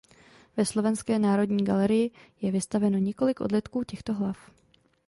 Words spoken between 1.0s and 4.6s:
národní galerii je vystaveno několik odlitků těchto hlav.